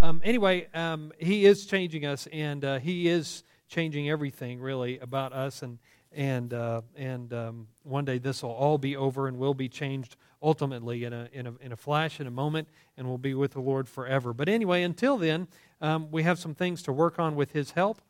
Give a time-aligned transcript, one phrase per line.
[0.00, 5.32] um, anyway, um, He is changing us, and uh, He is changing everything really about
[5.32, 5.62] us.
[5.62, 5.78] And
[6.12, 10.16] and uh, and um, one day this will all be over, and we'll be changed
[10.42, 13.52] ultimately in a in a in a flash, in a moment, and we'll be with
[13.52, 14.32] the Lord forever.
[14.32, 15.48] But anyway, until then,
[15.80, 18.00] um, we have some things to work on with His help.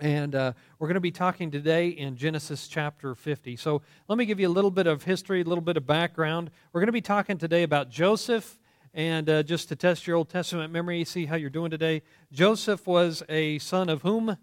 [0.00, 3.56] And uh, we're going to be talking today in Genesis chapter 50.
[3.56, 6.52] So let me give you a little bit of history, a little bit of background.
[6.72, 8.57] We're going to be talking today about Joseph.
[8.98, 12.02] And uh, just to test your Old Testament memory, see how you're doing today.
[12.32, 14.36] Joseph was a son of whom?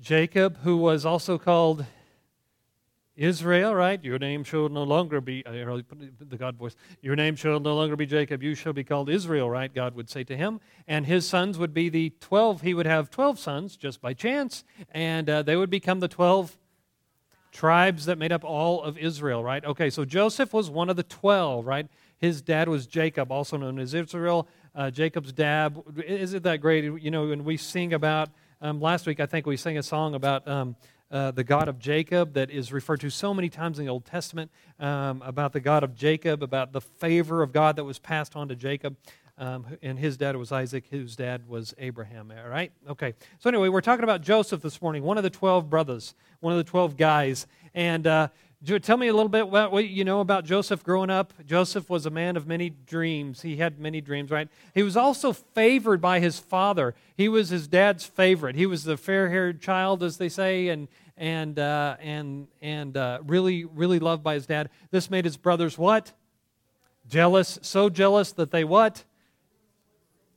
[0.00, 1.86] Jacob, who was also called
[3.14, 4.02] Israel, right?
[4.02, 8.06] Your name shall no longer be, the God voice, your name shall no longer be
[8.06, 9.72] Jacob, you shall be called Israel, right?
[9.72, 10.58] God would say to him.
[10.88, 14.64] And his sons would be the 12, he would have 12 sons just by chance,
[14.90, 16.58] and uh, they would become the 12
[17.54, 19.64] tribes that made up all of Israel, right?
[19.64, 21.86] Okay, so Joseph was one of the 12, right?
[22.18, 24.48] His dad was Jacob, also known as Israel.
[24.74, 26.84] Uh, Jacob's dad, isn't that great?
[26.84, 28.28] You know, when we sing about,
[28.60, 30.46] um, last week I think we sang a song about.
[30.46, 30.76] Um,
[31.10, 34.04] uh, the God of Jacob that is referred to so many times in the Old
[34.04, 38.34] Testament um, about the God of Jacob, about the favor of God that was passed
[38.34, 38.96] on to Jacob.
[39.36, 42.32] Um, and his dad was Isaac, whose dad was Abraham.
[42.44, 42.70] All right?
[42.88, 43.14] Okay.
[43.40, 46.58] So, anyway, we're talking about Joseph this morning, one of the 12 brothers, one of
[46.58, 47.48] the 12 guys.
[47.74, 48.28] And uh,
[48.82, 51.32] tell me a little bit about what you know about Joseph growing up.
[51.44, 53.42] Joseph was a man of many dreams.
[53.42, 54.48] He had many dreams, right?
[54.72, 56.94] He was also favored by his father.
[57.16, 58.54] He was his dad's favorite.
[58.54, 63.18] He was the fair haired child, as they say, and, and, uh, and, and uh,
[63.26, 64.70] really, really loved by his dad.
[64.92, 66.12] This made his brothers what?
[67.08, 67.58] Jealous.
[67.62, 69.02] So jealous that they what?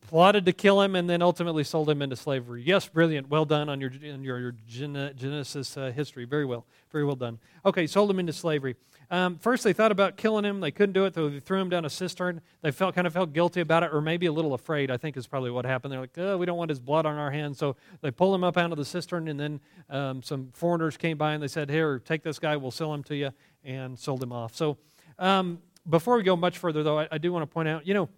[0.08, 2.64] Plotted to kill him and then ultimately sold him into slavery.
[2.66, 3.30] Yes, brilliant.
[3.30, 6.24] Well done on your, on your, your Genesis uh, history.
[6.24, 6.66] Very well.
[6.92, 7.40] Very well done.
[7.66, 8.78] Okay, sold him into slavery.
[9.10, 10.60] Um, first, they thought about killing him.
[10.62, 12.42] They couldn't do it, so they threw him down a cistern.
[12.62, 14.92] They felt kind of felt guilty about it, or maybe a little afraid.
[14.92, 15.92] I think is probably what happened.
[15.94, 18.44] They're like, oh, we don't want his blood on our hands, so they pulled him
[18.44, 19.28] up out of the cistern.
[19.28, 22.58] And then um, some foreigners came by and they said, "Here, take this guy.
[22.58, 23.32] We'll sell him to you,"
[23.64, 24.56] and sold him off.
[24.56, 24.78] So,
[25.20, 25.60] um,
[25.90, 28.10] before we go much further, though, I, I do want to point out, you know,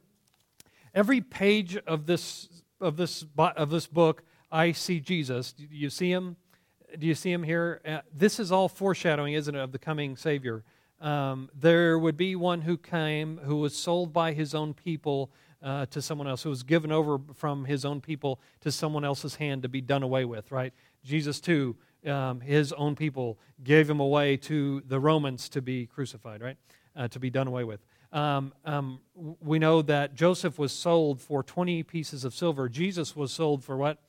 [0.94, 2.50] every page of this
[2.82, 5.54] of this of this book, I see Jesus.
[5.54, 6.38] Do you see him?
[6.98, 7.82] Do you see him here?
[7.86, 10.64] Uh, this is all foreshadowing, isn't it, of the coming Savior?
[11.02, 15.86] um, there would be one who came who was sold by his own people uh,
[15.88, 19.64] to someone else, who was given over from his own people to someone else's hand
[19.64, 20.74] to be done away with, right?
[21.04, 26.42] Jesus, too, um, his own people gave him away to the Romans to be crucified,
[26.42, 26.58] right?
[26.96, 27.82] Uh, to be done away with.
[28.12, 32.68] Um, um, we know that Joseph was sold for 20 pieces of silver.
[32.68, 34.00] Jesus was sold for what?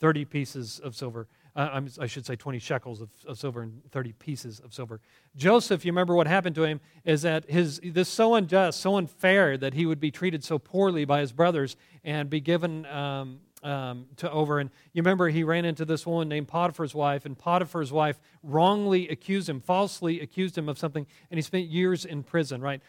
[0.00, 1.26] 30 pieces of silver
[1.56, 5.00] uh, I should say 20 shekels of, of, silver and 30 pieces of silver.
[5.36, 9.56] Joseph, you remember what happened to him is that his this so unjust, so unfair
[9.58, 14.06] that he would be treated so poorly by his brothers and be given um, um,
[14.16, 14.58] to over.
[14.58, 19.08] And you remember he ran into this woman named Potiphar's wife, and Potiphar's wife wrongly
[19.08, 22.80] accused him, falsely accused him of something, and he spent years in prison, right?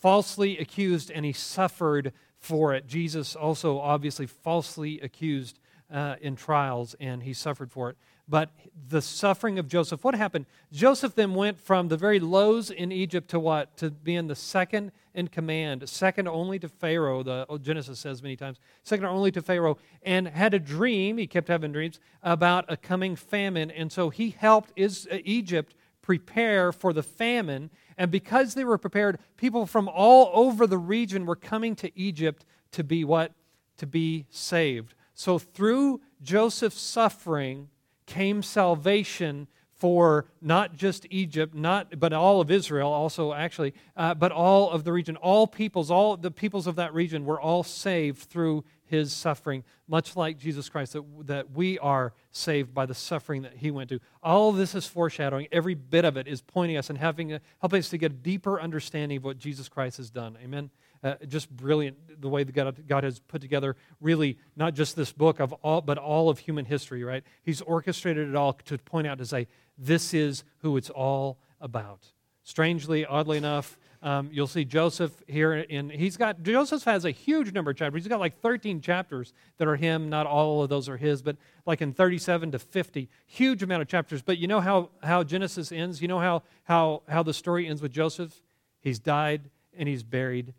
[0.00, 2.86] Falsely accused, and he suffered for it.
[2.86, 5.58] Jesus also obviously falsely accused
[5.92, 7.96] uh, in trials, and he suffered for it.
[8.28, 8.50] But
[8.88, 10.46] the suffering of Joseph, what happened?
[10.72, 13.76] Joseph then went from the very lows in Egypt to what?
[13.78, 18.58] To being the second in command, second only to Pharaoh, the Genesis says many times,
[18.82, 23.16] second only to Pharaoh, and had a dream, he kept having dreams, about a coming
[23.16, 23.70] famine.
[23.70, 27.70] And so he helped is, uh, Egypt prepare for the famine.
[27.96, 32.44] And because they were prepared, people from all over the region were coming to Egypt
[32.72, 33.32] to be what?
[33.78, 34.94] To be saved.
[35.14, 37.70] So through Joseph's suffering
[38.06, 44.32] came salvation for not just Egypt, not but all of Israel, also actually, uh, but
[44.32, 45.16] all of the region.
[45.16, 50.16] All peoples, all the peoples of that region were all saved through his suffering, much
[50.16, 54.00] like Jesus Christ, that, that we are saved by the suffering that he went through.
[54.22, 55.48] All this is foreshadowing.
[55.52, 58.60] Every bit of it is pointing us and having helping us to get a deeper
[58.60, 60.38] understanding of what Jesus Christ has done.
[60.42, 60.70] Amen.
[61.02, 65.12] Uh, just brilliant the way that God, God has put together really not just this
[65.12, 67.22] book of all but all of human history right?
[67.42, 69.46] He's orchestrated it all to point out to say
[69.78, 72.12] this is who it's all about.
[72.42, 77.52] Strangely oddly enough um, you'll see joseph here in he's got joseph has a huge
[77.52, 78.02] number of chapters.
[78.02, 80.08] He's got like 13 chapters that are him.
[80.08, 83.88] Not all of those are his but like in 37 to 50 huge amount of
[83.88, 84.22] chapters.
[84.22, 86.00] But you know how, how genesis ends?
[86.00, 88.40] You know how, how, how the story ends with joseph?
[88.80, 90.54] He's died and he's buried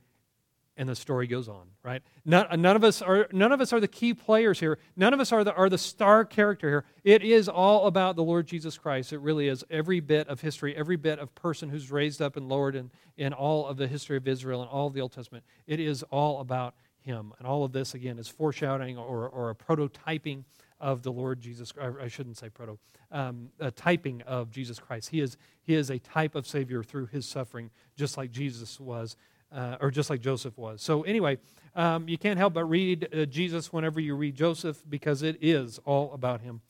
[0.77, 2.01] and the story goes on right?
[2.25, 4.77] None, none, of us are none of us are the key players here.
[4.97, 6.85] None of us are the, are the star character here.
[7.05, 9.13] It is all about the lord jesus christ.
[9.13, 12.49] It really is every bit of history every bit of person who's raised up and
[12.49, 15.45] lowered in, in all of the history of israel and all of the old testament.
[15.65, 16.75] It is all about
[17.07, 17.33] him.
[17.39, 20.43] And all of this, again, is foreshadowing or, or a prototyping
[20.79, 22.77] of the Lord Jesus I shouldn't say proto,
[23.11, 25.09] um, a typing of Jesus Christ.
[25.09, 29.15] He is, he is a type of Savior through his suffering, just like Jesus was,
[29.51, 30.81] uh, or just like Joseph was.
[30.81, 31.37] So, anyway,
[31.75, 35.79] um, you can't help but read uh, Jesus whenever you read Joseph because it is
[35.85, 36.61] all about him.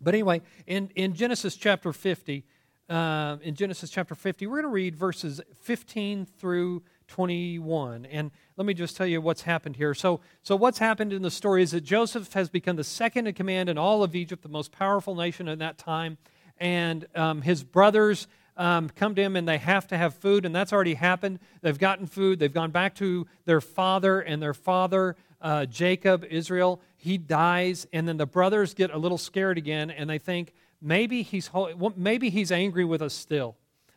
[0.00, 2.44] But anyway, in, in Genesis chapter 50,
[2.88, 8.06] uh, in Genesis chapter 50, we're going to read verses 15 through 21.
[8.06, 9.94] And let me just tell you what's happened here.
[9.94, 13.34] So, so what's happened in the story is that Joseph has become the second in
[13.34, 16.18] command in all of Egypt, the most powerful nation in that time.
[16.58, 20.54] And um, his brothers um, come to him and they have to have food, and
[20.54, 21.38] that's already happened.
[21.62, 22.38] They've gotten food.
[22.38, 27.86] They've gone back to their father, and their father, uh, Jacob, Israel, he dies.
[27.92, 31.50] And then the brothers get a little scared again, and they think maybe he's,
[31.96, 33.56] maybe he's angry with us still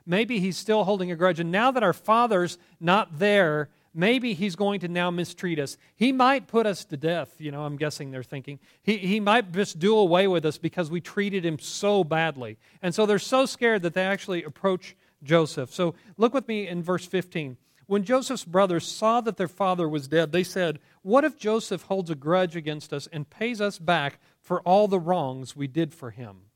[0.10, 1.40] maybe he's still holding a grudge.
[1.40, 5.78] And now that our father's not there, maybe he's going to now mistreat us.
[5.96, 8.60] He might put us to death, you know, I'm guessing they're thinking.
[8.84, 12.58] He, he might just do away with us because we treated him so badly.
[12.82, 15.74] And so they're so scared that they actually approach Joseph.
[15.74, 17.58] So look with me in verse 15.
[17.88, 22.12] When Joseph's brothers saw that their father was dead, they said, What if Joseph holds
[22.12, 26.12] a grudge against us and pays us back for all the wrongs we did for
[26.12, 26.49] him?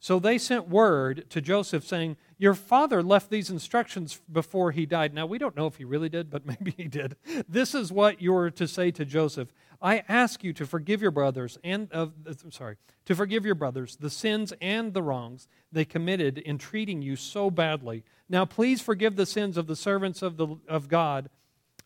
[0.00, 5.12] So they sent word to Joseph saying, Your father left these instructions before he died.
[5.12, 7.16] Now, we don't know if he really did, but maybe he did.
[7.48, 11.56] This is what you're to say to Joseph I ask you to forgive your brothers
[11.62, 12.08] and, uh,
[12.50, 17.16] sorry, to forgive your brothers the sins and the wrongs they committed in treating you
[17.16, 18.04] so badly.
[18.28, 21.30] Now, please forgive the sins of the servants of, the, of God,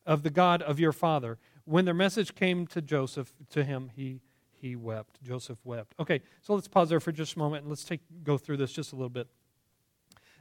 [0.04, 1.38] of the God of your father.
[1.64, 4.20] When their message came to Joseph, to him, he
[4.62, 5.20] he wept.
[5.22, 5.94] Joseph wept.
[5.98, 8.72] Okay, so let's pause there for just a moment and let's take, go through this
[8.72, 9.26] just a little bit.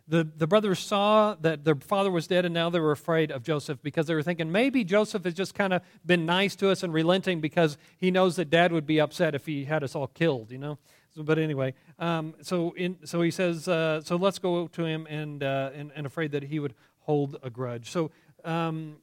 [0.08, 3.44] The, the brothers saw that their father was dead and now they were afraid of
[3.44, 6.84] Joseph because they were thinking maybe Joseph has just kind of been nice to us
[6.84, 10.08] and relenting because he knows that dad would be upset if he had us all
[10.08, 10.78] killed, you know?
[11.16, 15.08] So, but anyway, um, so, in, so he says, uh, so let's go to him
[15.10, 17.90] and, uh, and, and afraid that he would hold a grudge.
[17.90, 18.12] So
[18.46, 18.98] um,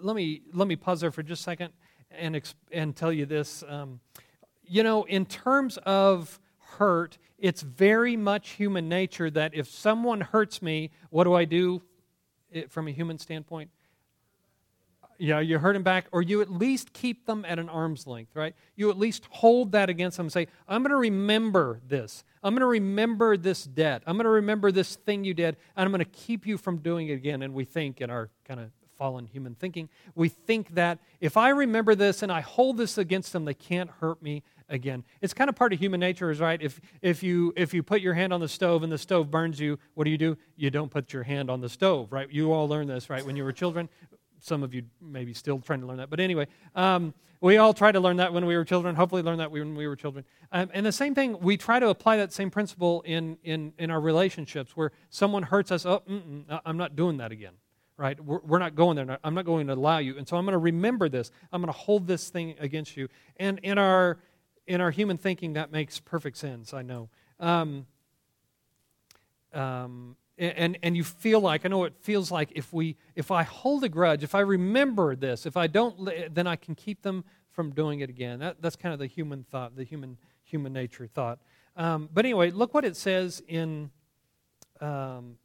[0.00, 1.72] let, me, let me pause there for just a second
[2.10, 2.40] and,
[2.72, 3.62] and tell you this.
[3.68, 4.00] Um,
[4.64, 10.60] you know, in terms of hurt, it's very much human nature that if someone hurts
[10.60, 11.82] me, what do I do
[12.50, 13.70] it, from a human standpoint?
[15.20, 18.36] Yeah, you hurt them back, or you at least keep them at an arm's length,
[18.36, 18.54] right?
[18.76, 22.22] You at least hold that against them and say, I'm going to remember this.
[22.40, 24.04] I'm going to remember this debt.
[24.06, 26.78] I'm going to remember this thing you did, and I'm going to keep you from
[26.78, 27.42] doing it again.
[27.42, 29.88] And we think in our kind of fallen human thinking.
[30.14, 33.88] We think that if I remember this and I hold this against them, they can't
[34.00, 35.04] hurt me again.
[35.22, 36.60] It's kind of part of human nature, is right?
[36.60, 39.58] If if you if you put your hand on the stove and the stove burns
[39.58, 40.36] you, what do you do?
[40.56, 42.30] You don't put your hand on the stove, right?
[42.30, 43.24] You all learned this, right?
[43.24, 43.88] When you were children.
[44.40, 46.46] Some of you maybe still trying to learn that, but anyway,
[46.76, 48.94] um, we all try to learn that when we were children.
[48.94, 50.24] Hopefully, learn that when we were children.
[50.52, 53.90] Um, and the same thing, we try to apply that same principle in in in
[53.90, 55.84] our relationships, where someone hurts us.
[55.84, 56.02] Oh,
[56.64, 57.54] I'm not doing that again
[57.98, 58.18] right?
[58.24, 59.18] We're, we're not going there.
[59.22, 60.16] I'm not going to allow you.
[60.16, 61.30] And so I'm going to remember this.
[61.52, 63.08] I'm going to hold this thing against you.
[63.36, 64.18] And in our,
[64.66, 67.10] in our human thinking, that makes perfect sense, I know.
[67.40, 67.86] Um,
[69.52, 73.42] um, and, and you feel like, I know it feels like if, we, if I
[73.42, 77.24] hold a grudge, if I remember this, if I don't, then I can keep them
[77.50, 78.38] from doing it again.
[78.38, 81.40] That, that's kind of the human thought, the human, human nature thought.
[81.76, 83.90] Um, but anyway, look what it says in
[84.80, 85.38] um,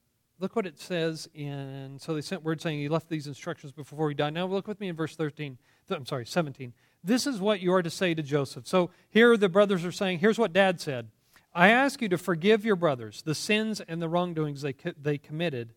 [0.44, 2.00] Look what it says in.
[2.02, 4.34] So they sent word saying he left these instructions before he died.
[4.34, 5.58] Now look with me in verse 13.
[5.90, 6.74] I'm sorry, 17.
[7.02, 8.68] This is what you are to say to Joseph.
[8.68, 11.08] So here the brothers are saying, here's what dad said
[11.56, 15.76] I ask you to forgive your brothers the sins and the wrongdoings they, they committed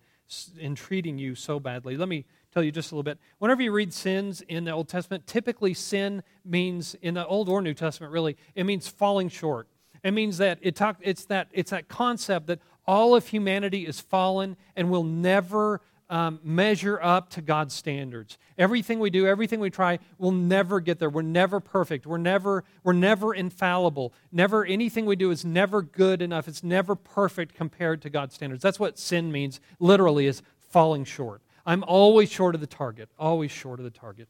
[0.59, 1.97] in treating you so badly.
[1.97, 3.21] Let me tell you just a little bit.
[3.39, 7.63] Whenever you read sins in the Old Testament, typically sin means, in the Old or
[7.63, 9.69] New Testament really, it means falling short.
[10.03, 14.01] It means that it talk, it's, that, it's that concept that all of humanity is
[14.01, 18.39] fallen and will never um, measure up to God's standards.
[18.57, 21.11] Everything we do, everything we try, will never get there.
[21.11, 22.07] We're never perfect.
[22.07, 24.13] We're never, we're never infallible.
[24.31, 26.47] Never anything we do is never good enough.
[26.49, 28.63] It's never perfect compared to God's standards.
[28.63, 31.43] That's what sin means, literally, is falling short.
[31.65, 34.29] I'm always short of the target, always short of the target.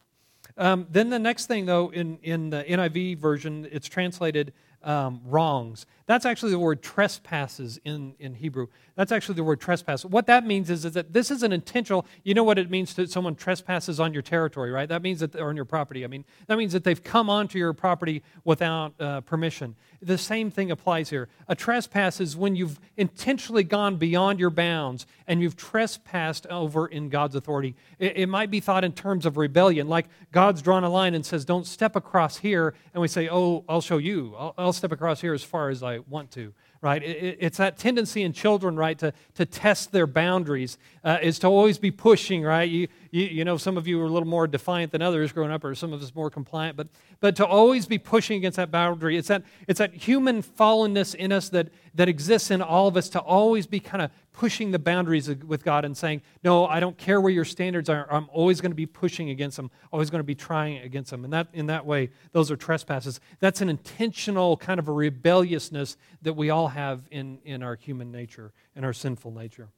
[0.56, 4.54] Um, then the next thing, though, in, in the NIV version, it's translated
[4.86, 5.84] um, wrongs.
[6.06, 8.68] That's actually the word trespasses in, in Hebrew.
[8.94, 10.04] That's actually the word trespass.
[10.04, 12.94] What that means is, is that this is an intentional, you know what it means
[12.94, 14.88] to someone trespasses on your territory, right?
[14.88, 16.04] That means that they're on your property.
[16.04, 19.74] I mean, that means that they've come onto your property without uh, permission.
[20.00, 21.28] The same thing applies here.
[21.48, 27.08] A trespass is when you've intentionally gone beyond your bounds and you've trespassed over in
[27.08, 27.74] God's authority.
[27.98, 31.26] It, it might be thought in terms of rebellion, like God's drawn a line and
[31.26, 32.74] says, don't step across here.
[32.94, 34.34] And we say, oh, I'll show you.
[34.38, 36.52] I'll, I'll step across here as far as I want to
[36.86, 37.02] right?
[37.02, 41.78] it's that tendency in children, right, to, to test their boundaries, uh, is to always
[41.78, 42.68] be pushing, right?
[42.68, 45.50] You, you, you know, some of you are a little more defiant than others growing
[45.50, 46.88] up, or some of us more compliant, but,
[47.20, 49.16] but to always be pushing against that boundary.
[49.16, 53.08] It's that, it's that human fallenness in us that, that exists in all of us
[53.10, 56.96] to always be kind of pushing the boundaries with God and saying, No, I don't
[56.96, 58.06] care where your standards are.
[58.12, 61.24] I'm always going to be pushing against them, always going to be trying against them.
[61.24, 63.18] And that, in that way, those are trespasses.
[63.40, 68.12] That's an intentional kind of a rebelliousness that we all have in, in our human
[68.12, 69.70] nature, in our sinful nature.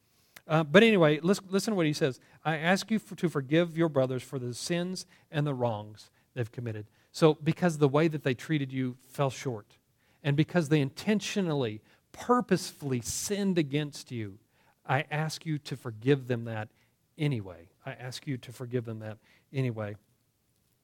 [0.49, 2.21] Uh, but anyway, listen, listen to what he says.
[2.45, 6.51] I ask you for, to forgive your brothers for the sins and the wrongs they've
[6.51, 6.87] committed.
[7.13, 9.77] So, because the way that they treated you fell short,
[10.25, 11.81] and because they intentionally,
[12.13, 14.39] purposefully sinned against you,
[14.89, 16.69] I ask you to forgive them that
[17.19, 17.69] anyway.
[17.85, 19.19] I ask you to forgive them that
[19.53, 19.97] anyway.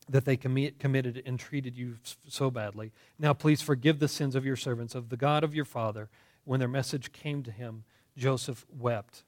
[0.08, 1.96] That they commit, committed and treated you
[2.28, 2.92] so badly.
[3.18, 6.10] Now, please forgive the sins of your servants, of the God of your father.
[6.44, 7.84] When their message came to him,
[8.16, 9.24] Joseph wept.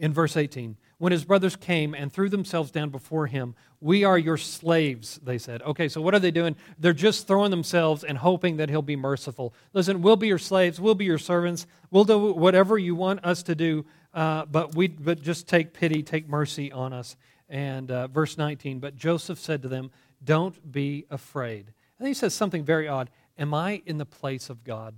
[0.00, 4.16] In verse 18, when his brothers came and threw themselves down before him, We are
[4.16, 5.60] your slaves, they said.
[5.60, 6.56] Okay, so what are they doing?
[6.78, 9.52] They're just throwing themselves and hoping that he'll be merciful.
[9.74, 13.42] Listen, we'll be your slaves, we'll be your servants, we'll do whatever you want us
[13.42, 17.14] to do, uh, but, we, but just take pity, take mercy on us.
[17.50, 19.90] And uh, verse 19, but Joseph said to them,
[20.24, 21.74] Don't be afraid.
[21.98, 24.94] And he says something very odd Am I in the place of God?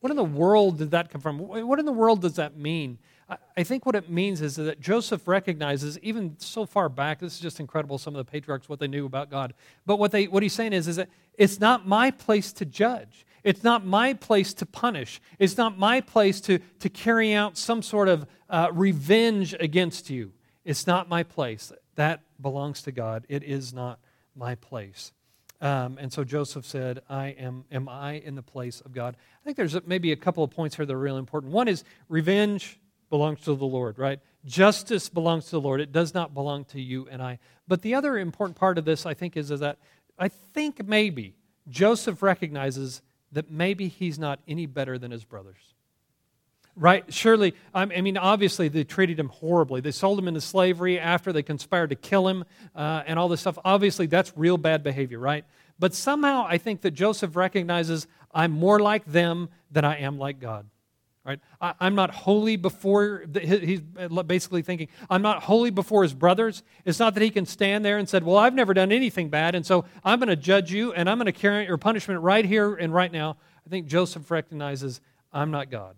[0.00, 1.38] What in the world did that come from?
[1.38, 2.98] What in the world does that mean?
[3.56, 7.40] I think what it means is that Joseph recognizes, even so far back, this is
[7.40, 9.52] just incredible, some of the patriarchs, what they knew about God.
[9.84, 13.26] But what, they, what he's saying is, is that it's not my place to judge.
[13.42, 15.20] It's not my place to punish.
[15.40, 20.32] It's not my place to, to carry out some sort of uh, revenge against you.
[20.64, 21.72] It's not my place.
[21.96, 23.24] That belongs to God.
[23.28, 23.98] It is not
[24.36, 25.12] my place.
[25.60, 29.16] Um, and so Joseph said, I am, am I in the place of God?
[29.16, 31.52] I think there's maybe a couple of points here that are really important.
[31.52, 32.78] One is revenge
[33.10, 34.20] belongs to the Lord, right?
[34.44, 35.80] Justice belongs to the Lord.
[35.80, 37.38] It does not belong to you and I.
[37.68, 39.78] But the other important part of this, I think, is, is that
[40.18, 41.34] I think maybe
[41.68, 45.58] Joseph recognizes that maybe he's not any better than his brothers.
[46.78, 47.04] Right?
[47.12, 49.80] Surely, I mean, obviously, they treated him horribly.
[49.80, 52.44] They sold him into slavery after they conspired to kill him
[52.74, 53.58] uh, and all this stuff.
[53.64, 55.46] Obviously, that's real bad behavior, right?
[55.78, 60.38] But somehow, I think that Joseph recognizes I'm more like them than I am like
[60.38, 60.66] God.
[61.26, 61.40] Right?
[61.60, 66.62] I, am not holy before, the, he's basically thinking, I'm not holy before his brothers.
[66.84, 69.56] It's not that he can stand there and said, Well, I've never done anything bad,
[69.56, 72.44] and so I'm going to judge you and I'm going to carry your punishment right
[72.44, 73.38] here and right now.
[73.66, 75.00] I think Joseph recognizes,
[75.32, 75.96] I'm not God.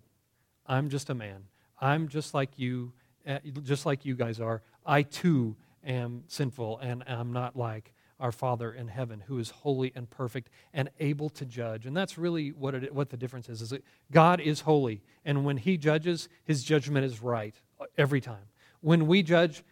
[0.66, 1.44] I'm just a man.
[1.78, 2.92] I'm just like you,
[3.26, 4.62] eh, just like you guys are.
[4.86, 9.92] I too am sinful and I'm not like our Father in heaven, who is holy
[9.94, 11.86] and perfect and able to judge.
[11.86, 15.02] And that's really what, it, what the difference is, is that God is holy.
[15.24, 17.54] And when he judges, his judgment is right
[17.96, 18.48] every time.
[18.80, 19.62] When we judge,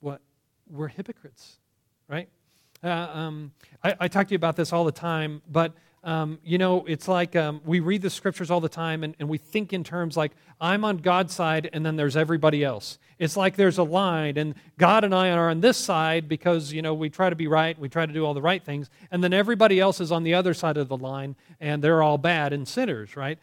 [0.00, 0.20] what?
[0.70, 1.58] We're hypocrites,
[2.08, 2.28] right?
[2.82, 3.52] Uh, um,
[3.82, 7.06] I, I talk to you about this all the time, but um, you know, it's
[7.06, 10.16] like um, we read the scriptures all the time and, and we think in terms
[10.16, 12.98] like, I'm on God's side and then there's everybody else.
[13.20, 16.82] It's like there's a line and God and I are on this side because, you
[16.82, 19.22] know, we try to be right, we try to do all the right things, and
[19.22, 22.52] then everybody else is on the other side of the line and they're all bad
[22.52, 23.38] and sinners, right?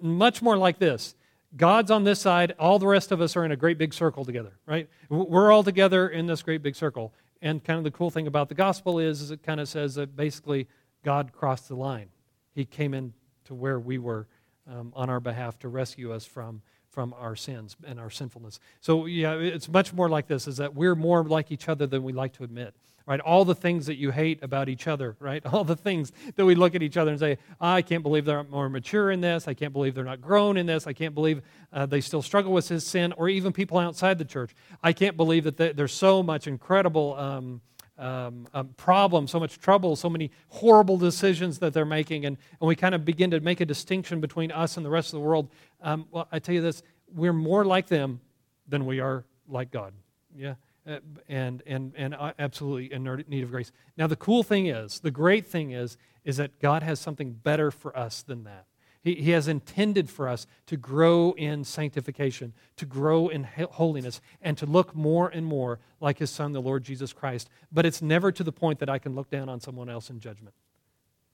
[0.00, 1.14] Much more like this.
[1.56, 4.24] God's on this side, all the rest of us are in a great big circle
[4.24, 4.88] together, right?
[5.10, 7.12] We're all together in this great big circle.
[7.40, 9.94] And kind of the cool thing about the gospel is, is it kind of says
[9.94, 10.68] that basically
[11.04, 12.08] God crossed the line.
[12.54, 13.12] He came in
[13.44, 14.26] to where we were
[14.70, 18.60] um, on our behalf to rescue us from, from our sins and our sinfulness.
[18.80, 22.02] So, yeah, it's much more like this is that we're more like each other than
[22.02, 22.74] we like to admit.
[23.06, 23.20] Right?
[23.20, 25.42] All the things that you hate about each other, right?
[25.52, 28.44] All the things that we look at each other and say, I can't believe they're
[28.44, 29.48] more mature in this.
[29.48, 30.86] I can't believe they're not grown in this.
[30.86, 31.40] I can't believe
[31.72, 34.54] uh, they still struggle with this sin, or even people outside the church.
[34.82, 37.14] I can't believe that they, there's so much incredible.
[37.16, 37.62] Um,
[37.98, 42.68] um, um, problem, so much trouble, so many horrible decisions that they're making, and, and
[42.68, 45.26] we kind of begin to make a distinction between us and the rest of the
[45.26, 45.48] world.
[45.80, 48.20] Um, well, I tell you this we're more like them
[48.66, 49.94] than we are like God.
[50.36, 50.54] Yeah?
[50.88, 53.72] uh, and, and, and absolutely in need of grace.
[53.96, 57.70] Now, the cool thing is, the great thing is, is that God has something better
[57.70, 58.64] for us than that.
[59.02, 64.58] He, he has intended for us to grow in sanctification, to grow in holiness, and
[64.58, 67.48] to look more and more like His Son, the Lord Jesus Christ.
[67.70, 70.20] But it's never to the point that I can look down on someone else in
[70.20, 70.54] judgment.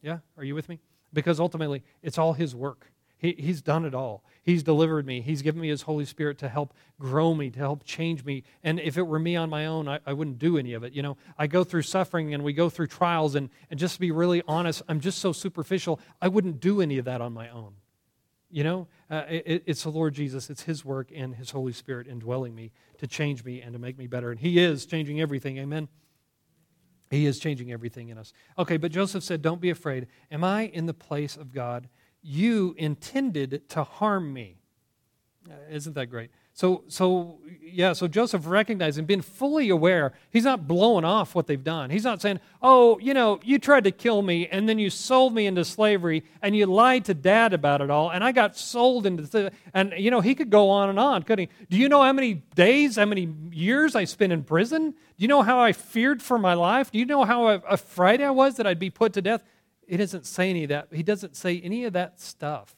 [0.02, 0.18] Yeah?
[0.36, 0.80] Are you with me?
[1.12, 2.90] Because ultimately, it's all His work.
[3.24, 4.22] He, he's done it all.
[4.42, 5.22] He's delivered me.
[5.22, 8.44] He's given me His Holy Spirit to help grow me, to help change me.
[8.62, 10.92] And if it were me on my own, I, I wouldn't do any of it.
[10.92, 14.00] You know, I go through suffering and we go through trials, and, and just to
[14.00, 17.48] be really honest, I'm just so superficial, I wouldn't do any of that on my
[17.48, 17.76] own.
[18.50, 22.06] You know, uh, it, it's the Lord Jesus, it's His work and His Holy Spirit
[22.06, 24.32] indwelling me to change me and to make me better.
[24.32, 25.56] And He is changing everything.
[25.56, 25.88] Amen.
[27.10, 28.34] He is changing everything in us.
[28.58, 30.08] Okay, but Joseph said, Don't be afraid.
[30.30, 31.88] Am I in the place of God?
[32.24, 34.56] You intended to harm me.
[35.48, 36.30] Uh, isn't that great?
[36.54, 41.48] So, so yeah, so Joseph recognized and being fully aware, he's not blowing off what
[41.48, 41.90] they've done.
[41.90, 45.34] He's not saying, oh, you know, you tried to kill me and then you sold
[45.34, 49.04] me into slavery and you lied to dad about it all and I got sold
[49.04, 51.66] into, and, you know, he could go on and on, couldn't he?
[51.68, 54.92] Do you know how many days, how many years I spent in prison?
[54.92, 56.92] Do you know how I feared for my life?
[56.92, 59.42] Do you know how afraid I was that I'd be put to death?
[59.88, 60.88] He doesn't say any of that.
[60.92, 62.76] He doesn't say any of that stuff.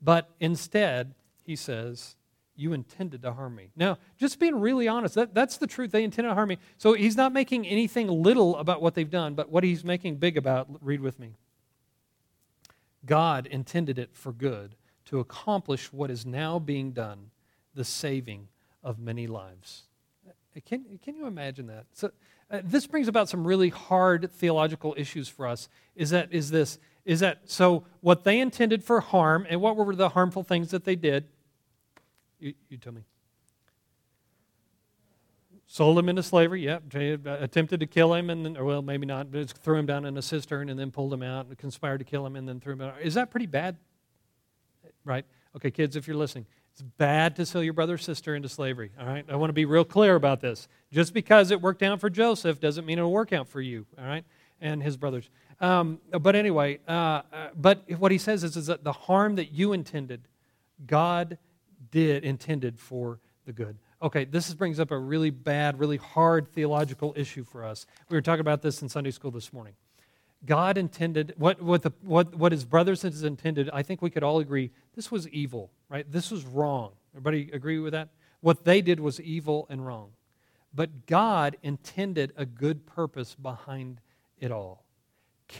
[0.00, 2.16] But instead, he says,
[2.56, 3.70] You intended to harm me.
[3.76, 5.90] Now, just being really honest, that, that's the truth.
[5.90, 6.58] They intended to harm me.
[6.76, 10.36] So he's not making anything little about what they've done, but what he's making big
[10.36, 11.34] about, read with me.
[13.04, 14.74] God intended it for good
[15.06, 17.30] to accomplish what is now being done,
[17.74, 18.48] the saving
[18.82, 19.84] of many lives.
[20.66, 21.86] Can, can you imagine that?
[21.92, 22.10] So,
[22.50, 25.68] uh, this brings about some really hard theological issues for us.
[25.94, 27.84] Is that is this is that so?
[28.00, 31.26] What they intended for harm, and what were the harmful things that they did?
[32.38, 33.02] You, you tell me.
[35.66, 36.64] Sold him into slavery.
[36.64, 36.94] Yep.
[37.26, 40.06] Uh, attempted to kill him, and then, or well, maybe not, but threw him down
[40.06, 42.60] in a cistern and then pulled him out, and conspired to kill him, and then
[42.60, 42.94] threw him out.
[43.02, 43.76] Is that pretty bad?
[45.04, 45.26] Right.
[45.56, 46.46] Okay, kids, if you're listening,
[46.78, 48.92] it's bad to sell your brother or sister into slavery.
[49.00, 49.24] All right?
[49.28, 50.68] I want to be real clear about this.
[50.92, 53.84] Just because it worked out for Joseph doesn't mean it'll work out for you.
[53.98, 54.24] All right?
[54.60, 55.28] And his brothers.
[55.60, 57.22] Um, but anyway, uh, uh,
[57.56, 60.28] but what he says is, is that the harm that you intended,
[60.86, 61.38] God
[61.90, 63.76] did intended for the good.
[64.00, 67.86] Okay, this brings up a really bad, really hard theological issue for us.
[68.08, 69.74] We were talking about this in Sunday school this morning.
[70.44, 74.22] God intended, what, what, the, what, what his brothers has intended, I think we could
[74.22, 76.10] all agree, this was evil, right?
[76.10, 76.92] This was wrong.
[77.12, 78.10] Everybody agree with that?
[78.40, 80.10] What they did was evil and wrong.
[80.72, 84.00] But God intended a good purpose behind
[84.38, 84.84] it all.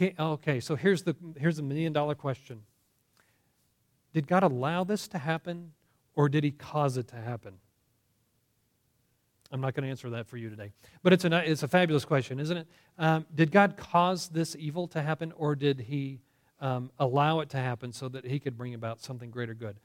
[0.01, 2.61] Okay, so here's the, here's the million dollar question
[4.13, 5.73] Did God allow this to happen,
[6.15, 7.55] or did he cause it to happen?
[9.51, 10.71] I'm not going to answer that for you today.
[11.01, 12.67] But it's a, it's a fabulous question, isn't it?
[12.97, 16.19] Um, did God cause this evil to happen, or did He
[16.61, 19.77] um, allow it to happen so that He could bring about something greater good?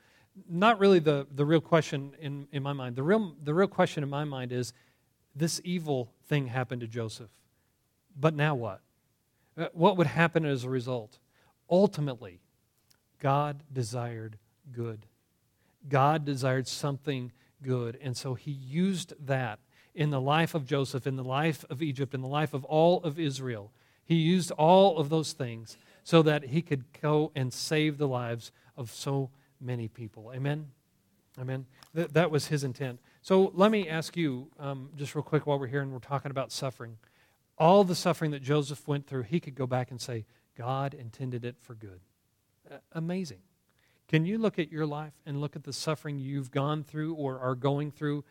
[0.49, 2.97] Not really the, the real question in, in my mind.
[2.97, 4.73] The real, the real question in my mind is
[5.35, 7.31] this evil thing happened to Joseph.
[8.19, 8.81] But now what?
[9.57, 11.19] Uh, what would happen as a result?
[11.71, 12.41] Ultimately,
[13.21, 14.37] God desired
[14.73, 15.07] good.
[15.89, 17.33] God desired something
[17.65, 17.99] good.
[18.01, 19.59] And so he used that
[19.95, 23.03] in the life of Joseph, in the life of Egypt, in the life of all
[23.03, 23.73] of Israel.
[24.05, 28.53] He used all of those things so that he could go and save the lives
[28.77, 30.33] of so many people.
[30.35, 30.67] Amen?
[31.41, 31.67] Amen.
[31.95, 33.01] Th- that was his intent.
[33.23, 36.31] So let me ask you, um, just real quick while we're here and we're talking
[36.31, 36.99] about suffering.
[37.57, 41.45] All the suffering that Joseph went through, he could go back and say, God intended
[41.45, 42.01] it for good.
[42.71, 43.39] Uh, amazing.
[44.09, 47.39] Can you look at your life and look at the suffering you've gone through or
[47.39, 48.25] are going through,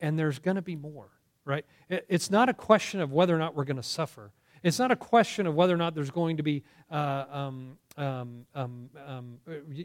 [0.00, 1.08] and there's going to be more,
[1.44, 1.64] right?
[1.88, 4.32] It's not a question of whether or not we're going to suffer.
[4.62, 8.46] It's not a question of whether or not there's going to be, uh, um, um,
[8.54, 9.38] um, um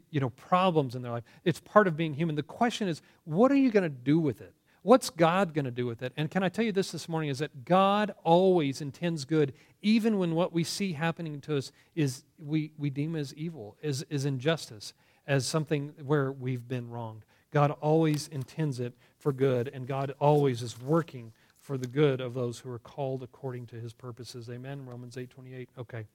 [0.09, 1.23] you know, problems in their life.
[1.45, 2.35] It's part of being human.
[2.35, 4.53] The question is, what are you going to do with it?
[4.83, 6.13] What's God going to do with it?
[6.15, 10.17] And can I tell you this this morning is that God always intends good, even
[10.17, 14.25] when what we see happening to us is we, we deem as evil, is, is
[14.25, 14.93] injustice
[15.27, 17.25] as something where we've been wronged.
[17.51, 22.33] God always intends it for good, and God always is working for the good of
[22.33, 24.49] those who are called according to his purposes.
[24.49, 24.85] Amen.
[24.85, 25.69] Romans 8 28.
[25.77, 26.05] Okay.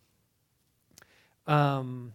[1.46, 2.12] Um,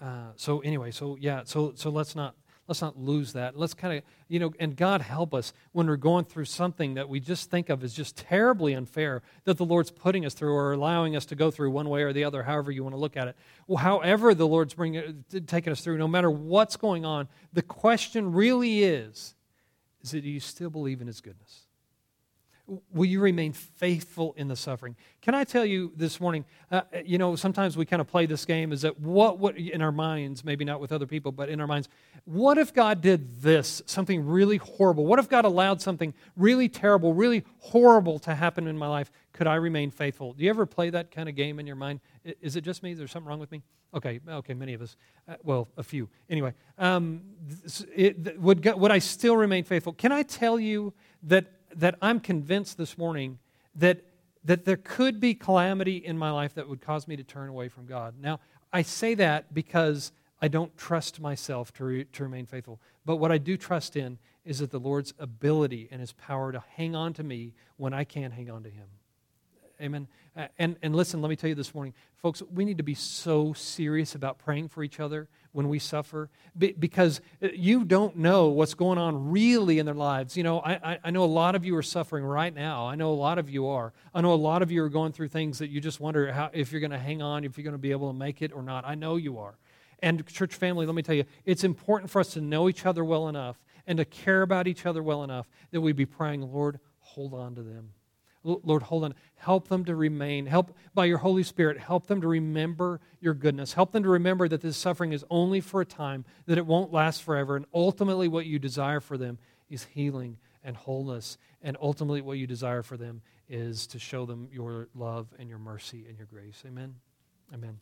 [0.00, 2.36] uh, so anyway, so yeah, so so let's not
[2.68, 3.58] Let's not lose that.
[3.58, 7.08] Let's kind of, you know, and God help us when we're going through something that
[7.08, 10.74] we just think of as just terribly unfair that the Lord's putting us through or
[10.74, 13.16] allowing us to go through one way or the other, however you want to look
[13.16, 13.36] at it.
[13.66, 17.62] Well, however the Lord's bringing, uh, taking us through, no matter what's going on, the
[17.62, 19.34] question really is,
[20.02, 21.67] is that do you still believe in His goodness?
[22.92, 24.96] Will you remain faithful in the suffering?
[25.22, 28.44] Can I tell you this morning, uh, you know, sometimes we kind of play this
[28.44, 31.60] game is that what, what, in our minds, maybe not with other people, but in
[31.60, 31.88] our minds,
[32.24, 35.06] what if God did this, something really horrible?
[35.06, 39.10] What if God allowed something really terrible, really horrible to happen in my life?
[39.32, 40.32] Could I remain faithful?
[40.34, 42.00] Do you ever play that kind of game in your mind?
[42.42, 42.92] Is it just me?
[42.92, 43.62] Is there something wrong with me?
[43.94, 44.96] Okay, okay, many of us.
[45.26, 46.08] Uh, well, a few.
[46.28, 47.22] Anyway, um,
[47.94, 49.94] it, would, would I still remain faithful?
[49.94, 51.46] Can I tell you that,
[51.78, 53.38] that I'm convinced this morning
[53.76, 54.02] that,
[54.44, 57.68] that there could be calamity in my life that would cause me to turn away
[57.68, 58.14] from God?
[58.20, 58.40] Now,
[58.72, 60.12] I say that because
[60.42, 62.80] I don't trust myself to, re, to remain faithful.
[63.06, 66.62] But what I do trust in is that the Lord's ability and his power to
[66.76, 68.86] hang on to me when I can't hang on to him.
[69.80, 70.08] Amen.
[70.36, 72.94] Uh, and, and listen, let me tell you this morning, folks, we need to be
[72.94, 78.48] so serious about praying for each other when we suffer because uh, you don't know
[78.48, 80.36] what's going on really in their lives.
[80.36, 82.88] You know, I, I know a lot of you are suffering right now.
[82.88, 83.92] I know a lot of you are.
[84.12, 86.50] I know a lot of you are going through things that you just wonder how,
[86.52, 88.52] if you're going to hang on, if you're going to be able to make it
[88.52, 88.84] or not.
[88.84, 89.54] I know you are.
[90.00, 93.04] And, church family, let me tell you, it's important for us to know each other
[93.04, 96.80] well enough and to care about each other well enough that we be praying, Lord,
[97.00, 97.90] hold on to them.
[98.42, 99.14] Lord, hold on.
[99.34, 100.46] Help them to remain.
[100.46, 103.72] Help by your Holy Spirit, help them to remember your goodness.
[103.72, 106.92] Help them to remember that this suffering is only for a time, that it won't
[106.92, 107.56] last forever.
[107.56, 111.38] And ultimately, what you desire for them is healing and wholeness.
[111.62, 115.58] And ultimately, what you desire for them is to show them your love and your
[115.58, 116.62] mercy and your grace.
[116.66, 116.94] Amen.
[117.52, 117.80] Amen.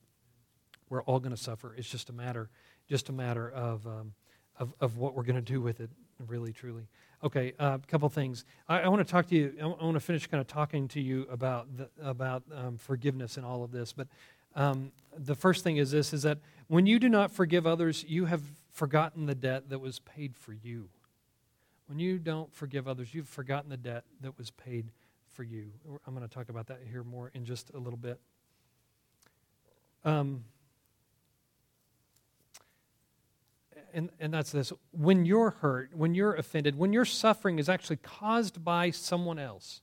[0.89, 1.75] We're all going to suffer.
[1.77, 2.49] It's just a matter,
[2.89, 4.15] just a matter of, um,
[4.59, 5.91] of, of what we're going to do with it,
[6.27, 6.89] really, truly.
[7.25, 8.45] Okay, a uh, couple things.
[8.69, 9.55] I, I want to talk to you.
[9.61, 13.47] I, want to finish kind of talking to you about the, about um, forgiveness and
[13.47, 13.93] all of this.
[13.93, 14.09] But
[14.55, 18.27] um, the first thing is this: is that when you do not forgive others, you
[18.27, 20.89] have forgotten the debt that was paid for you.
[21.87, 24.91] When you don't forgive others, you've forgotten the debt that was paid
[25.33, 25.71] for you.
[26.07, 28.19] I'm going to talk about that here more in just a little bit.
[30.05, 30.45] Um,
[33.97, 37.97] and, and that's this when you're hurt, when you're offended, when your suffering is actually
[37.97, 39.81] caused by someone else,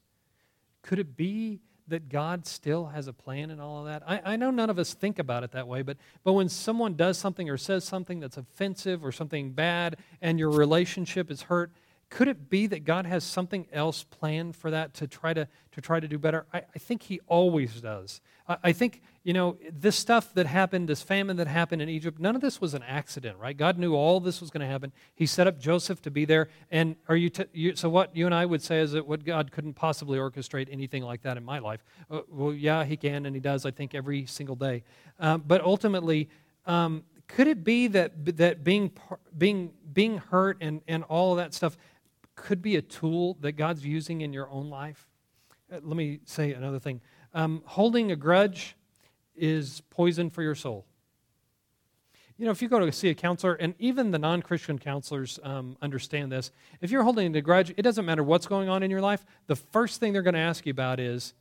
[0.84, 4.04] could it be that God still has a plan in all of that?
[4.08, 6.94] I, I know none of us think about it that way, but, but when someone
[6.94, 11.72] does something or says something that's offensive or something bad and your relationship is hurt,
[12.10, 15.82] could it be that God has something else planned for that to try to, to
[15.82, 16.46] try to do better?
[16.54, 18.22] I, I think He always does.
[18.48, 22.20] I, I, think, you know, this stuff that happened, this famine that happened in Egypt,
[22.20, 23.56] none of this was an accident, right?
[23.56, 24.92] God knew all this was going to happen.
[25.16, 26.50] He set up Joseph to be there.
[26.70, 29.24] And are you, t- you, so what you and I would say is that what
[29.24, 31.84] God couldn't possibly orchestrate anything like that in my life.
[32.12, 34.84] Uh, well, yeah, He can, and He does, I think, every single day.
[35.20, 36.30] Um, but ultimately,
[36.66, 38.92] um, could it be that, that being,
[39.38, 41.78] being, being hurt and, and all of that stuff,
[42.36, 45.08] could be a tool that God's using in your own life.
[45.72, 47.00] Uh, let me say another thing.
[47.34, 48.76] Um, holding a grudge
[49.36, 50.86] is poison for your soul.
[52.38, 55.40] You know, if you go to see a counselor, and even the non Christian counselors
[55.44, 58.90] um, understand this, if you're holding a grudge, it doesn't matter what's going on in
[58.90, 59.24] your life.
[59.48, 61.34] The first thing they're going to ask you about is,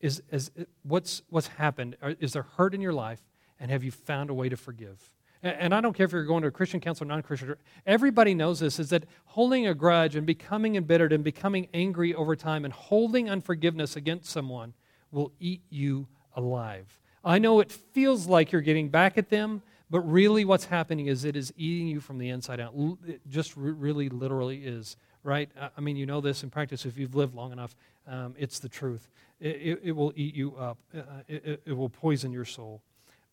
[0.00, 0.50] is, is
[0.82, 1.96] what's, what's happened?
[2.20, 3.20] Is there hurt in your life?
[3.58, 5.10] And have you found a way to forgive?
[5.42, 7.54] and I don't care if you're going to a Christian counselor, or non Christian,
[7.86, 12.34] everybody knows this, is that holding a grudge and becoming embittered and becoming angry over
[12.34, 14.74] time and holding unforgiveness against someone
[15.10, 17.00] will eat you alive.
[17.26, 19.60] I know it feels like you're getting back at them,
[19.90, 22.72] but really what's happening is it is eating you from the inside out.
[23.04, 25.50] It just really literally is, right?
[25.76, 27.74] I mean, you know this in practice if you've lived long enough.
[28.06, 29.08] Um, it's the truth.
[29.40, 32.80] It, it, it, will eat you up, uh, it, it, will poison your soul.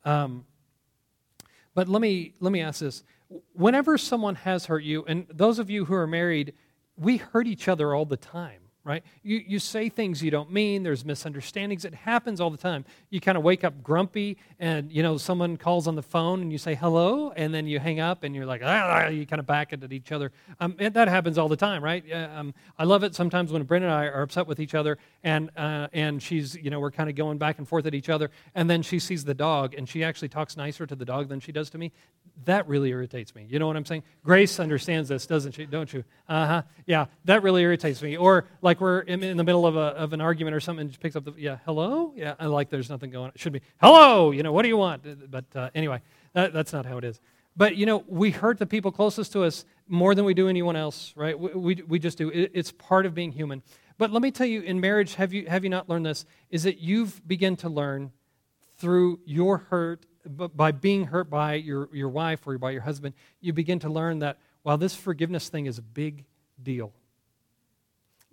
[0.04, 0.44] Um,
[1.76, 3.04] but let me, let me ask this.
[3.54, 6.54] Whenever someone has hurt you, and those of you who are married,
[6.98, 9.04] we hurt each other all the time right?
[9.24, 11.86] You, you say things you don't mean, there's misunderstandings.
[11.86, 12.84] It happens all the time.
[13.10, 16.52] You kind of wake up grumpy, and, you know, someone calls on the phone, and
[16.52, 19.46] you say hello, and then you hang up, and you're like, ah, you kind of
[19.46, 20.32] back it at each other.
[20.60, 22.04] Um, that happens all the time, right?
[22.12, 25.50] Um, I love it sometimes when Brenda and I are upset with each other, and,
[25.56, 28.32] uh, and she's, you know, we're kind of going back and forth at each other,
[28.56, 31.40] and then she sees the dog, and she actually talks nicer to the dog than
[31.40, 31.92] she does to me.
[32.46, 33.46] That really irritates me.
[33.48, 34.04] You know what I'm saying?
[34.24, 35.66] Grace understands this, doesn't she?
[35.66, 36.04] Don't you?
[36.28, 36.62] Uh huh.
[36.88, 38.18] Yeah, that really irritates me.
[38.18, 40.92] Or like we're in, in the middle of, a, of an argument or something, and
[40.92, 42.14] she picks up the, yeah, hello?
[42.16, 43.32] Yeah, I like there's nothing going on.
[43.36, 45.32] It should be, hello, you know, what do you want?
[45.32, 46.02] But uh, anyway,
[46.34, 47.20] that, that's not how it is.
[47.56, 50.76] But, you know, we hurt the people closest to us more than we do anyone
[50.76, 51.38] else, right?
[51.38, 52.30] We, we, we just do.
[52.30, 53.62] It, it's part of being human.
[53.98, 56.26] But let me tell you, in marriage, have you, have you not learned this?
[56.50, 58.12] Is that you've begun to learn
[58.78, 63.54] through your hurt, by being hurt by your, your wife or by your husband, you
[63.54, 66.26] begin to learn that, while this forgiveness thing is a big
[66.62, 66.94] deal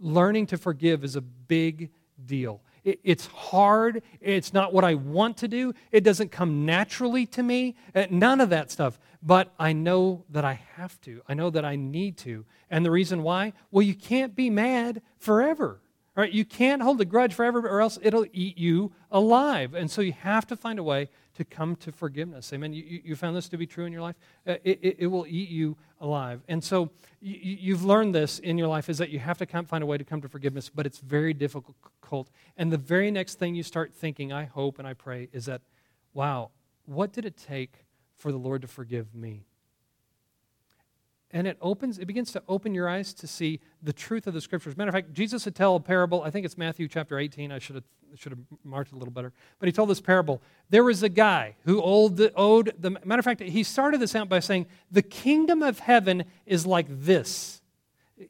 [0.00, 1.90] learning to forgive is a big
[2.24, 2.62] deal.
[2.82, 4.02] It's hard.
[4.20, 5.74] It's not what I want to do.
[5.92, 7.76] It doesn't come naturally to me.
[7.94, 8.98] Uh, none of that stuff.
[9.22, 11.20] But I know that I have to.
[11.28, 12.46] I know that I need to.
[12.70, 13.52] And the reason why?
[13.70, 15.80] Well, you can't be mad forever.
[16.16, 16.32] Right?
[16.32, 19.74] You can't hold a grudge forever, or else it'll eat you alive.
[19.74, 21.08] And so you have to find a way
[21.40, 22.52] to come to forgiveness.
[22.52, 22.74] Amen.
[22.74, 24.16] You, you found this to be true in your life?
[24.46, 26.42] Uh, it, it, it, will eat you alive.
[26.48, 26.90] And so
[27.22, 29.86] you, you've learned this in your life is that you have to come, find a
[29.86, 32.28] way to come to forgiveness, but it's very difficult.
[32.58, 35.62] And the very next thing you start thinking, I hope and I pray, is that,
[36.12, 36.50] wow,
[36.84, 37.86] what did it take
[38.18, 39.46] for the Lord to forgive me?
[41.32, 44.40] And it opens it begins to open your eyes to see the truth of the
[44.40, 44.76] scriptures.
[44.76, 47.58] Matter of fact jesus would tell a parable i think it's matthew chapter 18 i
[47.58, 47.84] should have
[48.16, 50.42] should have marked it a little better but he told this parable.
[50.70, 54.14] There was a guy who owed the, owed the matter of fact he started this
[54.14, 57.60] out by saying the kingdom of heaven is like this.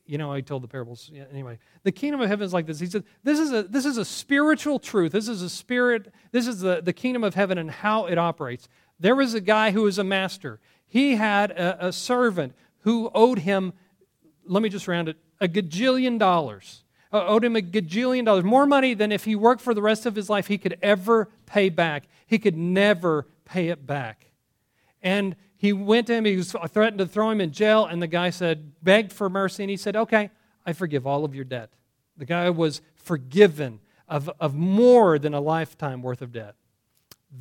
[0.07, 1.59] You know i told the parables yeah, anyway.
[1.83, 2.79] The kingdom of heaven is like this.
[2.79, 5.13] He said this is a this is a spiritual truth.
[5.13, 8.69] This is a spirit this is the, the kingdom of heaven and how it operates.
[8.99, 10.61] There was a guy who was a master.
[10.87, 13.73] He had a, a servant who owed him,
[14.47, 16.85] let me just round it, a gajillion dollars.
[17.13, 20.07] Uh, owed him a gajillion dollars, more money than if he worked for the rest
[20.07, 22.05] of his life he could ever pay back.
[22.27, 24.27] He could never pay it back.
[25.03, 28.07] And he went to him, he was threatened to throw him in jail, and the
[28.07, 30.31] guy said, begged for mercy, and he said, Okay,
[30.65, 31.71] I forgive all of your debt.
[32.17, 36.55] The guy was forgiven of, of more than a lifetime worth of debt.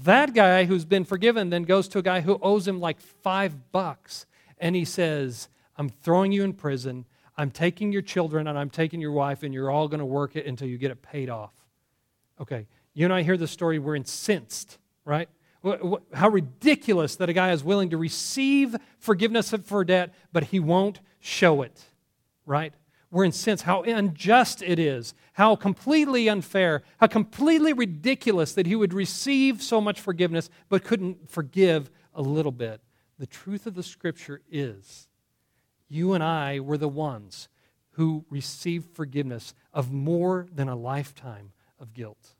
[0.04, 3.72] That guy who's been forgiven then goes to a guy who owes him like five
[3.72, 4.26] bucks
[4.60, 7.06] and he says, I'm throwing you in prison.
[7.38, 10.36] I'm taking your children and I'm taking your wife, and you're all going to work
[10.36, 11.54] it until you get it paid off.
[12.42, 15.30] Okay, you and I hear the story, we're incensed, right?
[16.14, 21.00] How ridiculous that a guy is willing to receive forgiveness for debt, but he won't
[21.20, 21.82] show it,
[22.46, 22.74] right?
[23.12, 23.64] We're incensed.
[23.64, 29.82] How unjust it is, how completely unfair, how completely ridiculous that he would receive so
[29.82, 32.82] much forgiveness but couldn't forgive a little bit
[33.20, 35.08] the truth of the scripture is
[35.90, 37.50] you and I were the ones
[37.92, 42.36] who received forgiveness of more than a lifetime of guilt.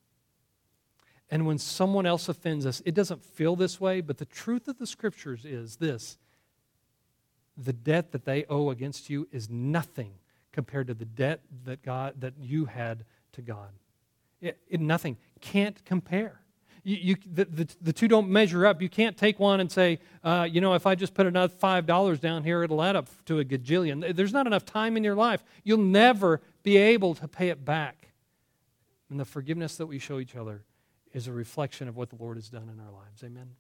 [1.30, 4.78] And when someone else offends us, it doesn't feel this way, but the truth of
[4.78, 6.18] the scriptures is this
[7.58, 10.14] the debt that they owe against you is nothing
[10.54, 13.70] compared to the debt that God that you had to God.
[14.40, 16.39] It, it nothing can't compare
[16.84, 18.82] you, you, the, the, the, two don't measure up.
[18.82, 22.20] You can't take one and say, uh, you know, if I just put another $5
[22.20, 24.16] down here, it'll add up to a gajillion.
[24.16, 25.44] There's not enough time in your life.
[25.64, 28.10] You'll never be able to pay it back.
[29.10, 30.64] And the forgiveness that we show each other
[31.14, 33.24] is a reflection of what the Lord has done in our lives.
[33.24, 33.56] Amen.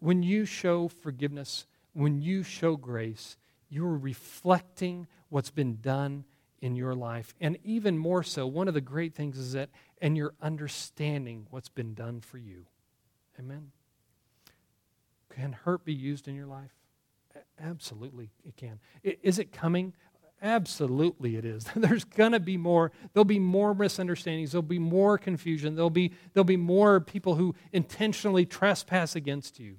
[0.00, 3.36] When you show forgiveness, when you show grace,
[3.68, 6.24] you're reflecting what's been done
[6.60, 7.34] in your life.
[7.40, 9.70] And even more so, one of the great things is that,
[10.00, 12.66] and you're understanding what's been done for you.
[13.38, 13.72] Amen.
[15.34, 16.72] Can hurt be used in your life?
[17.62, 18.80] Absolutely, it can.
[19.02, 19.94] Is it coming?
[20.42, 21.66] Absolutely, it is.
[21.76, 22.92] There's going to be more.
[23.12, 24.52] There'll be more misunderstandings.
[24.52, 25.74] There'll be more confusion.
[25.74, 29.76] There'll be, there'll be more people who intentionally trespass against you.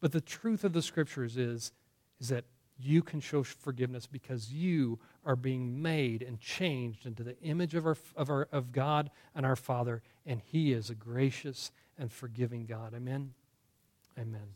[0.00, 1.72] But the truth of the scriptures is,
[2.20, 2.44] is that
[2.82, 7.86] you can show forgiveness because you are being made and changed into the image of,
[7.86, 12.66] our, of, our, of God and our Father, and He is a gracious and forgiving
[12.66, 12.94] God.
[12.94, 13.32] Amen?
[14.18, 14.54] Amen.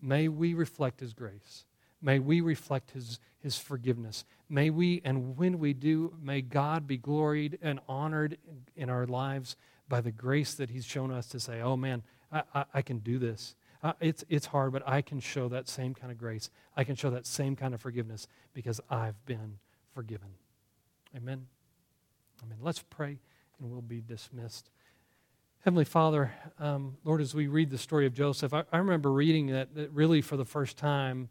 [0.00, 1.64] May we reflect His grace.
[2.00, 4.24] May we reflect His, His forgiveness.
[4.48, 8.38] May we, and when we do, may God be gloried and honored
[8.76, 9.56] in our lives
[9.88, 12.98] by the grace that He's shown us to say, oh man, I, I, I can
[12.98, 13.54] do this.
[13.82, 16.50] Uh, it's, it's hard, but I can show that same kind of grace.
[16.76, 19.58] I can show that same kind of forgiveness because I've been
[19.92, 20.28] forgiven.
[21.16, 21.46] Amen.
[22.42, 22.58] Amen.
[22.60, 23.18] Let's pray
[23.58, 24.70] and we'll be dismissed.
[25.64, 29.48] Heavenly Father, um, Lord, as we read the story of Joseph, I, I remember reading
[29.48, 31.28] that, that, really for the first time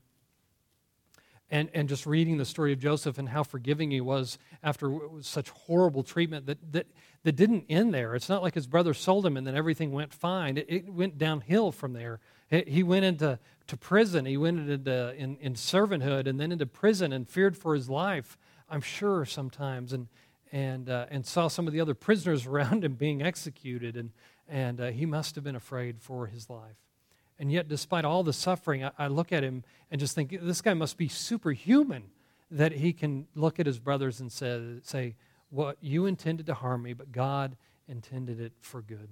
[1.51, 5.49] and, and just reading the story of Joseph and how forgiving he was after such
[5.49, 6.87] horrible treatment that, that,
[7.23, 8.15] that didn't end there.
[8.15, 10.57] It's not like his brother sold him and then everything went fine.
[10.57, 12.19] It, it went downhill from there.
[12.49, 13.37] He went into
[13.67, 14.25] to prison.
[14.25, 18.37] He went into in, in servanthood and then into prison and feared for his life.
[18.69, 20.07] I'm sure sometimes and
[20.53, 24.11] and uh, and saw some of the other prisoners around him being executed and
[24.47, 26.75] and uh, he must have been afraid for his life.
[27.41, 30.61] And yet, despite all the suffering, I, I look at him and just think this
[30.61, 32.03] guy must be superhuman
[32.51, 35.15] that he can look at his brothers and say, say,
[35.49, 39.09] "What you intended to harm me, but God intended it for good."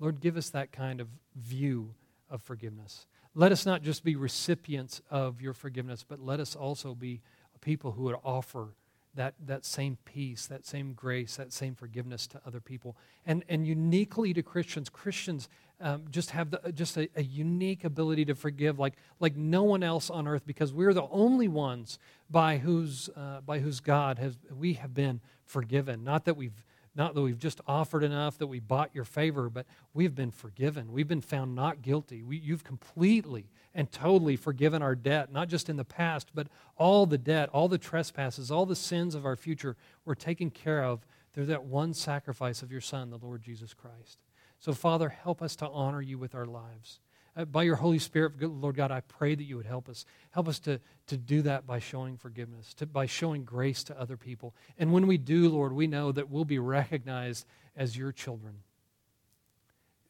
[0.00, 1.94] Lord, give us that kind of view
[2.30, 3.06] of forgiveness.
[3.34, 7.20] Let us not just be recipients of your forgiveness, but let us also be
[7.60, 8.68] people who would offer
[9.16, 12.96] that, that same peace, that same grace, that same forgiveness to other people.
[13.26, 15.48] And, and uniquely to Christians, Christians
[15.80, 19.82] um, just have the, just a, a, unique ability to forgive like, like no one
[19.82, 21.98] else on earth because we're the only ones
[22.30, 26.02] by whose, uh, by whose God has, we have been forgiven.
[26.02, 26.64] Not that we've
[26.96, 30.90] not that we've just offered enough that we bought your favor, but we've been forgiven.
[30.92, 32.22] We've been found not guilty.
[32.22, 37.04] We, you've completely and totally forgiven our debt, not just in the past, but all
[37.04, 41.04] the debt, all the trespasses, all the sins of our future were taken care of
[41.34, 44.18] through that one sacrifice of your Son, the Lord Jesus Christ.
[44.66, 46.98] So, Father, help us to honor you with our lives.
[47.36, 50.04] Uh, by your Holy Spirit, Lord God, I pray that you would help us.
[50.32, 54.16] Help us to, to do that by showing forgiveness, to, by showing grace to other
[54.16, 54.56] people.
[54.76, 58.56] And when we do, Lord, we know that we'll be recognized as your children,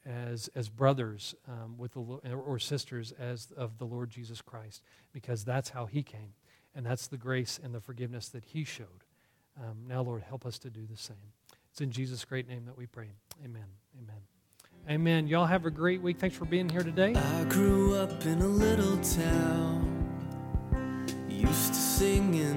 [0.07, 5.45] as, as brothers um, with the, or sisters as of the Lord Jesus Christ, because
[5.45, 6.33] that's how he came.
[6.75, 9.05] And that's the grace and the forgiveness that he showed.
[9.59, 11.35] Um, now, Lord, help us to do the same.
[11.71, 13.11] It's in Jesus' great name that we pray.
[13.45, 13.67] Amen.
[14.01, 14.23] Amen.
[14.89, 15.27] Amen.
[15.27, 16.17] Y'all have a great week.
[16.21, 17.13] Thanks for being here today.
[17.13, 19.83] I grew up in a little town,
[21.29, 22.55] used to sing in